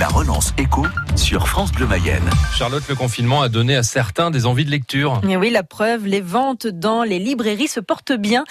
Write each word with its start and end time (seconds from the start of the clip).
La 0.00 0.08
relance 0.08 0.54
écho 0.56 0.86
sur 1.14 1.46
France 1.46 1.72
Bleu 1.72 1.86
Mayenne. 1.86 2.22
Charlotte, 2.54 2.84
le 2.88 2.94
confinement 2.94 3.42
a 3.42 3.50
donné 3.50 3.76
à 3.76 3.82
certains 3.82 4.30
des 4.30 4.46
envies 4.46 4.64
de 4.64 4.70
lecture. 4.70 5.20
Et 5.28 5.36
oui, 5.36 5.50
la 5.50 5.62
preuve, 5.62 6.06
les 6.06 6.22
ventes 6.22 6.66
dans 6.66 7.02
les 7.02 7.18
librairies 7.18 7.68
se 7.68 7.80
portent 7.80 8.14
bien. 8.14 8.44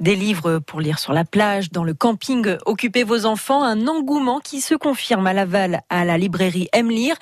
Des 0.00 0.16
livres 0.16 0.58
pour 0.58 0.80
lire 0.80 0.98
sur 0.98 1.12
la 1.12 1.24
plage, 1.24 1.70
dans 1.70 1.84
le 1.84 1.94
camping, 1.94 2.56
occupez 2.66 3.04
vos 3.04 3.24
enfants, 3.24 3.62
un 3.62 3.86
engouement 3.86 4.40
qui 4.40 4.60
se 4.60 4.74
confirme 4.74 5.28
à 5.28 5.32
Laval 5.32 5.82
à 5.90 6.04
la 6.04 6.18
librairie 6.18 6.68
Aime 6.72 6.90
Lire 6.90 7.14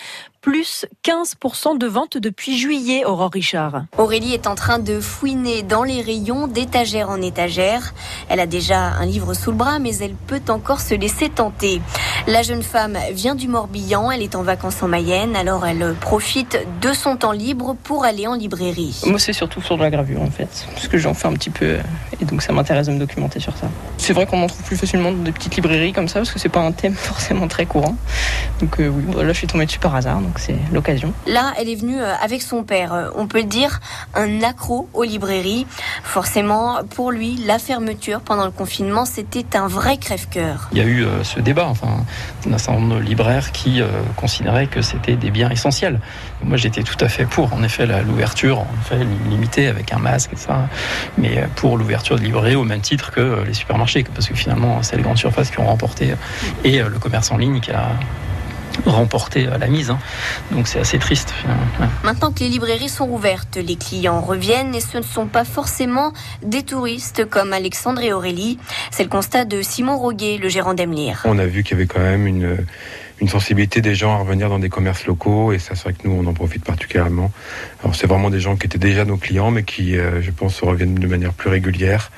plus 0.44 0.84
15% 1.02 1.78
de 1.78 1.86
ventes 1.86 2.18
depuis 2.18 2.58
juillet, 2.58 3.06
Aurore 3.06 3.30
Richard. 3.32 3.84
Aurélie 3.96 4.34
est 4.34 4.46
en 4.46 4.54
train 4.54 4.78
de 4.78 5.00
fouiner 5.00 5.62
dans 5.62 5.84
les 5.84 6.02
rayons 6.02 6.48
d'étagère 6.48 7.08
en 7.08 7.22
étagère. 7.22 7.94
Elle 8.28 8.40
a 8.40 8.46
déjà 8.46 8.78
un 8.78 9.06
livre 9.06 9.32
sous 9.32 9.52
le 9.52 9.56
bras, 9.56 9.78
mais 9.78 9.96
elle 9.96 10.12
peut 10.12 10.42
encore 10.48 10.82
se 10.82 10.94
laisser 10.94 11.30
tenter. 11.30 11.80
La 12.26 12.42
jeune 12.42 12.62
femme 12.62 12.98
vient 13.12 13.34
du 13.34 13.48
Morbihan, 13.48 14.10
elle 14.10 14.20
est 14.20 14.34
en 14.34 14.42
vacances 14.42 14.82
en 14.82 14.88
Mayenne, 14.88 15.34
alors 15.34 15.66
elle 15.66 15.94
profite 15.98 16.58
de 16.82 16.92
son 16.92 17.16
temps 17.16 17.32
libre 17.32 17.74
pour 17.82 18.04
aller 18.04 18.26
en 18.26 18.34
librairie. 18.34 19.00
Moi, 19.06 19.18
c'est 19.18 19.32
surtout 19.32 19.62
sur 19.62 19.78
de 19.78 19.82
la 19.82 19.90
gravure 19.90 20.20
en 20.20 20.30
fait, 20.30 20.66
parce 20.74 20.88
que 20.88 20.98
j'en 20.98 21.14
fais 21.14 21.26
un 21.26 21.32
petit 21.32 21.50
peu 21.50 21.78
et 22.20 22.24
donc 22.26 22.42
ça 22.42 22.52
m'intéresse 22.52 22.86
de 22.86 22.92
me 22.92 22.98
documenter 22.98 23.40
sur 23.40 23.56
ça. 23.56 23.68
C'est 23.96 24.12
vrai 24.12 24.26
qu'on 24.26 24.42
en 24.42 24.46
trouve 24.46 24.62
plus 24.62 24.76
facilement 24.76 25.10
dans 25.10 25.22
des 25.22 25.32
petites 25.32 25.56
librairies 25.56 25.94
comme 25.94 26.08
ça, 26.08 26.20
parce 26.20 26.30
que 26.30 26.38
c'est 26.38 26.50
pas 26.50 26.60
un 26.60 26.72
thème 26.72 26.94
forcément 26.96 27.48
très 27.48 27.64
courant. 27.64 27.96
Donc 28.60 28.78
euh, 28.78 28.88
oui, 28.88 29.04
là, 29.16 29.32
je 29.32 29.38
suis 29.38 29.46
tombée 29.46 29.64
dessus 29.64 29.78
par 29.78 29.94
hasard. 29.94 30.20
Donc 30.20 30.33
c'est 30.38 30.56
l'occasion. 30.72 31.12
Là, 31.26 31.52
elle 31.58 31.68
est 31.68 31.74
venue 31.74 32.00
euh, 32.00 32.14
avec 32.22 32.42
son 32.42 32.62
père, 32.62 32.92
euh, 32.92 33.10
on 33.16 33.26
peut 33.26 33.38
le 33.38 33.46
dire, 33.46 33.80
un 34.14 34.42
accro 34.42 34.88
aux 34.92 35.04
librairies. 35.04 35.66
Forcément, 36.02 36.78
pour 36.94 37.10
lui, 37.10 37.36
la 37.46 37.58
fermeture 37.58 38.20
pendant 38.20 38.44
le 38.44 38.50
confinement, 38.50 39.04
c'était 39.04 39.56
un 39.56 39.66
vrai 39.66 39.96
crève-cœur. 39.96 40.68
Il 40.72 40.78
y 40.78 40.80
a 40.80 40.84
eu 40.84 41.04
euh, 41.04 41.22
ce 41.24 41.40
débat, 41.40 41.66
enfin, 41.66 42.04
un 42.50 42.58
certain 42.58 42.80
nombre 42.80 42.96
de 42.96 43.00
libraires 43.00 43.52
qui 43.52 43.82
considéraient 44.16 44.66
que 44.66 44.82
c'était 44.82 45.16
des 45.16 45.30
biens 45.30 45.50
essentiels. 45.50 46.00
Moi, 46.42 46.56
j'étais 46.56 46.82
tout 46.82 46.96
à 47.00 47.08
fait 47.08 47.24
pour, 47.24 47.52
en 47.52 47.62
effet, 47.62 47.86
l'ouverture, 48.02 48.60
en 48.60 48.68
effet, 48.80 49.04
limitée 49.28 49.66
avec 49.66 49.92
un 49.92 49.98
masque 49.98 50.30
et 50.34 50.36
ça, 50.36 50.68
mais 51.18 51.44
pour 51.56 51.78
l'ouverture 51.78 52.16
de 52.16 52.22
librairies 52.22 52.56
au 52.56 52.64
même 52.64 52.80
titre 52.80 53.10
que 53.10 53.42
les 53.46 53.54
supermarchés, 53.54 54.04
parce 54.14 54.28
que 54.28 54.34
finalement, 54.34 54.82
c'est 54.82 54.96
les 54.96 55.02
grandes 55.02 55.18
surfaces 55.18 55.50
qui 55.50 55.58
ont 55.60 55.66
remporté 55.66 56.14
et 56.64 56.82
le 56.82 56.98
commerce 56.98 57.30
en 57.30 57.38
ligne 57.38 57.60
qui 57.60 57.70
a 57.70 57.90
remporter 58.86 59.46
la 59.46 59.66
mise. 59.66 59.90
Hein. 59.90 59.98
Donc 60.50 60.68
c'est 60.68 60.80
assez 60.80 60.98
triste. 60.98 61.34
Maintenant 62.02 62.32
que 62.32 62.40
les 62.40 62.48
librairies 62.48 62.88
sont 62.88 63.08
ouvertes, 63.08 63.56
les 63.56 63.76
clients 63.76 64.20
reviennent 64.20 64.74
et 64.74 64.80
ce 64.80 64.98
ne 64.98 65.02
sont 65.02 65.26
pas 65.26 65.44
forcément 65.44 66.12
des 66.42 66.62
touristes 66.62 67.28
comme 67.28 67.52
Alexandre 67.52 68.02
et 68.02 68.12
Aurélie. 68.12 68.58
C'est 68.90 69.04
le 69.04 69.08
constat 69.08 69.44
de 69.44 69.62
Simon 69.62 69.96
Roguet, 69.96 70.38
le 70.40 70.48
gérant 70.48 70.74
d'Emlir. 70.74 71.22
On 71.24 71.38
a 71.38 71.46
vu 71.46 71.62
qu'il 71.62 71.72
y 71.72 71.80
avait 71.80 71.86
quand 71.86 72.00
même 72.00 72.26
une, 72.26 72.64
une 73.20 73.28
sensibilité 73.28 73.80
des 73.80 73.94
gens 73.94 74.14
à 74.14 74.18
revenir 74.18 74.48
dans 74.48 74.58
des 74.58 74.68
commerces 74.68 75.06
locaux 75.06 75.52
et 75.52 75.58
ça 75.58 75.74
c'est 75.74 75.84
vrai 75.84 75.92
que 75.92 76.06
nous 76.06 76.14
on 76.14 76.26
en 76.26 76.34
profite 76.34 76.64
particulièrement. 76.64 77.30
Alors 77.82 77.94
c'est 77.94 78.06
vraiment 78.06 78.30
des 78.30 78.40
gens 78.40 78.56
qui 78.56 78.66
étaient 78.66 78.78
déjà 78.78 79.04
nos 79.04 79.16
clients 79.16 79.50
mais 79.50 79.62
qui 79.62 79.96
euh, 79.96 80.20
je 80.20 80.30
pense 80.30 80.60
reviennent 80.60 80.94
de 80.94 81.06
manière 81.06 81.32
plus 81.32 81.50
régulière 81.50 82.10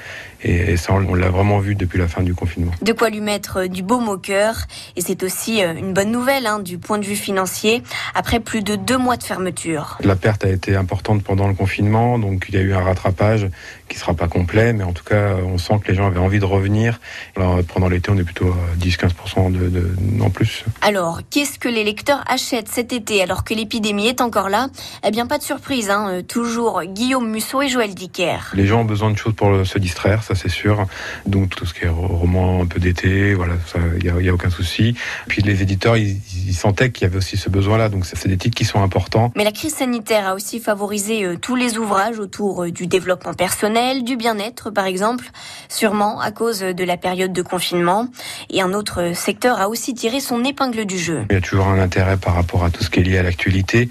et, 0.42 0.76
ça, 0.76 0.92
on 0.92 1.14
l'a 1.14 1.30
vraiment 1.30 1.58
vu 1.58 1.74
depuis 1.74 1.98
la 1.98 2.08
fin 2.08 2.22
du 2.22 2.34
confinement. 2.34 2.72
De 2.82 2.92
quoi 2.92 3.10
lui 3.10 3.20
mettre 3.20 3.62
euh, 3.62 3.68
du 3.68 3.82
baume 3.82 4.08
au 4.08 4.18
cœur. 4.18 4.54
Et 4.94 5.00
c'est 5.00 5.22
aussi 5.22 5.62
euh, 5.62 5.74
une 5.74 5.92
bonne 5.92 6.12
nouvelle 6.12 6.46
hein, 6.46 6.60
du 6.60 6.78
point 6.78 6.98
de 6.98 7.04
vue 7.04 7.16
financier, 7.16 7.82
après 8.14 8.38
plus 8.40 8.62
de 8.62 8.76
deux 8.76 8.98
mois 8.98 9.16
de 9.16 9.22
fermeture. 9.22 9.98
La 10.04 10.14
perte 10.14 10.44
a 10.44 10.48
été 10.48 10.76
importante 10.76 11.22
pendant 11.22 11.48
le 11.48 11.54
confinement, 11.54 12.18
donc 12.18 12.46
il 12.48 12.54
y 12.54 12.58
a 12.58 12.60
eu 12.60 12.74
un 12.74 12.80
rattrapage 12.80 13.48
qui 13.88 13.98
sera 13.98 14.14
pas 14.14 14.28
complet, 14.28 14.72
mais 14.72 14.84
en 14.84 14.92
tout 14.92 15.04
cas, 15.04 15.36
on 15.44 15.58
sent 15.58 15.74
que 15.82 15.90
les 15.90 15.96
gens 15.96 16.06
avaient 16.06 16.20
envie 16.20 16.40
de 16.40 16.44
revenir. 16.44 17.00
Alors, 17.36 17.62
pendant 17.64 17.88
l'été, 17.88 18.10
on 18.10 18.18
est 18.18 18.24
plutôt 18.24 18.50
à 18.50 18.84
10-15% 18.84 19.52
de, 19.52 19.68
de, 19.68 20.22
en 20.22 20.30
plus. 20.30 20.64
Alors, 20.88 21.22
qu'est-ce 21.28 21.58
que 21.58 21.68
les 21.68 21.82
lecteurs 21.82 22.22
achètent 22.28 22.68
cet 22.68 22.92
été 22.92 23.20
alors 23.20 23.42
que 23.42 23.52
l'épidémie 23.54 24.06
est 24.06 24.20
encore 24.20 24.48
là? 24.48 24.68
Eh 25.04 25.10
bien, 25.10 25.26
pas 25.26 25.36
de 25.36 25.42
surprise, 25.42 25.90
hein. 25.90 26.06
Euh, 26.08 26.22
toujours 26.22 26.84
Guillaume 26.84 27.28
Musso 27.28 27.60
et 27.60 27.66
Joël 27.66 27.92
Dicker. 27.92 28.38
Les 28.54 28.66
gens 28.66 28.82
ont 28.82 28.84
besoin 28.84 29.10
de 29.10 29.18
choses 29.18 29.34
pour 29.34 29.66
se 29.66 29.80
distraire, 29.80 30.22
ça 30.22 30.36
c'est 30.36 30.48
sûr. 30.48 30.86
Donc 31.26 31.56
tout 31.56 31.66
ce 31.66 31.74
qui 31.74 31.86
est 31.86 31.88
roman 31.88 32.62
un 32.62 32.66
peu 32.66 32.78
d'été, 32.78 33.34
voilà, 33.34 33.54
il 34.00 34.12
n'y 34.12 34.28
a, 34.28 34.30
a, 34.30 34.32
aucun 34.32 34.48
souci. 34.48 34.94
Puis 35.26 35.42
les 35.42 35.60
éditeurs, 35.60 35.96
ils, 35.96 36.20
ils 36.46 36.54
sentaient 36.54 36.92
qu'il 36.92 37.02
y 37.02 37.06
avait 37.06 37.16
aussi 37.16 37.36
ce 37.36 37.50
besoin-là, 37.50 37.88
donc 37.88 38.06
c'est 38.06 38.28
des 38.28 38.38
titres 38.38 38.56
qui 38.56 38.64
sont 38.64 38.80
importants. 38.80 39.32
Mais 39.34 39.42
la 39.42 39.50
crise 39.50 39.74
sanitaire 39.74 40.28
a 40.28 40.34
aussi 40.36 40.60
favorisé 40.60 41.24
euh, 41.24 41.36
tous 41.36 41.56
les 41.56 41.78
ouvrages 41.78 42.20
autour 42.20 42.62
euh, 42.62 42.70
du 42.70 42.86
développement 42.86 43.34
personnel, 43.34 44.04
du 44.04 44.16
bien-être 44.16 44.70
par 44.70 44.86
exemple, 44.86 45.32
sûrement 45.68 46.20
à 46.20 46.30
cause 46.30 46.60
de 46.60 46.84
la 46.84 46.96
période 46.96 47.32
de 47.32 47.42
confinement. 47.42 48.06
Et 48.50 48.62
un 48.62 48.72
autre 48.72 49.14
secteur 49.14 49.60
a 49.60 49.68
aussi 49.68 49.92
tiré 49.92 50.20
son 50.20 50.44
épingle 50.44 50.75
du 50.84 50.98
jeu. 50.98 51.24
Il 51.30 51.34
y 51.34 51.38
a 51.38 51.40
toujours 51.40 51.68
un 51.68 51.78
intérêt 51.78 52.16
par 52.16 52.34
rapport 52.34 52.64
à 52.64 52.70
tout 52.70 52.84
ce 52.84 52.90
qui 52.90 53.00
est 53.00 53.02
lié 53.02 53.18
à 53.18 53.22
l'actualité. 53.22 53.88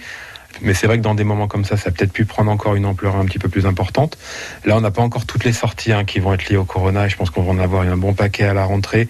Mais 0.61 0.73
c'est 0.73 0.87
vrai 0.87 0.97
que 0.97 1.03
dans 1.03 1.15
des 1.15 1.23
moments 1.23 1.47
comme 1.47 1.65
ça, 1.65 1.75
ça 1.75 1.89
a 1.89 1.91
peut-être 1.91 2.13
pu 2.13 2.25
prendre 2.25 2.49
encore 2.49 2.75
une 2.75 2.85
ampleur 2.85 3.17
un 3.17 3.25
petit 3.25 3.39
peu 3.39 3.49
plus 3.49 3.65
importante. 3.65 4.17
Là, 4.63 4.77
on 4.77 4.81
n'a 4.81 4.91
pas 4.91 5.01
encore 5.01 5.25
toutes 5.25 5.43
les 5.43 5.53
sorties 5.53 5.91
hein, 5.91 6.05
qui 6.05 6.19
vont 6.19 6.33
être 6.33 6.49
liées 6.49 6.57
au 6.57 6.63
corona. 6.63 7.07
Et 7.07 7.09
je 7.09 7.17
pense 7.17 7.29
qu'on 7.29 7.43
va 7.43 7.51
en 7.51 7.59
avoir 7.59 7.83
un 7.83 7.97
bon 7.97 8.13
paquet 8.13 8.45
à 8.45 8.53
la 8.53 8.63
rentrée 8.63 9.07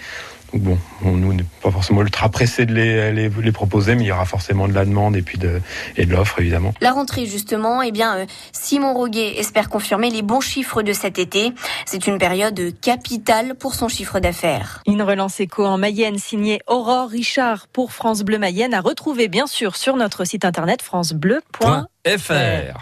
bon, 0.55 0.77
nous, 1.03 1.33
n'est 1.33 1.45
pas 1.61 1.71
forcément 1.71 2.01
ultra 2.01 2.29
pressé 2.29 2.65
de 2.65 2.73
les, 2.73 3.29
les, 3.29 3.51
proposer, 3.51 3.95
mais 3.95 4.03
il 4.03 4.07
y 4.07 4.11
aura 4.11 4.25
forcément 4.25 4.67
de 4.67 4.73
la 4.73 4.85
demande 4.85 5.15
et 5.15 5.21
puis 5.21 5.37
de, 5.37 5.61
et 5.97 6.05
de 6.05 6.11
l'offre, 6.11 6.39
évidemment. 6.39 6.73
La 6.81 6.91
rentrée, 6.91 7.25
justement, 7.25 7.81
eh 7.81 7.91
bien, 7.91 8.17
euh, 8.17 8.25
Simon 8.51 8.93
Roguet 8.93 9.37
espère 9.37 9.69
confirmer 9.69 10.09
les 10.09 10.21
bons 10.21 10.41
chiffres 10.41 10.81
de 10.81 10.93
cet 10.93 11.19
été. 11.19 11.53
C'est 11.85 12.07
une 12.07 12.17
période 12.17 12.59
capitale 12.81 13.55
pour 13.55 13.75
son 13.75 13.87
chiffre 13.87 14.19
d'affaires. 14.19 14.81
Une 14.87 15.01
relance 15.01 15.39
éco 15.39 15.65
en 15.65 15.77
Mayenne 15.77 16.17
signée 16.17 16.61
Aurore 16.67 17.09
Richard 17.09 17.67
pour 17.67 17.91
France 17.91 18.23
Bleu 18.23 18.39
Mayenne 18.39 18.73
à 18.73 18.81
retrouver, 18.81 19.27
bien 19.27 19.47
sûr, 19.47 19.75
sur 19.75 19.95
notre 19.95 20.25
site 20.25 20.45
internet 20.45 20.81
francebleu.fr. 20.81 21.87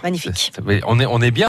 Magnifique. 0.04 0.52
On 0.86 1.00
est, 1.00 1.06
on 1.06 1.22
est 1.22 1.32
bien 1.32 1.34